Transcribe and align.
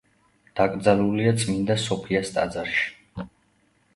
დაკრძალულია 0.59 1.33
წმინდა 1.43 1.77
სოფიას 1.83 2.33
ტაძარში, 2.39 2.87